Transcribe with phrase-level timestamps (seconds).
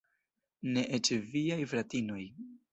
[0.77, 2.21] Ne eĉ viaj fratinoj.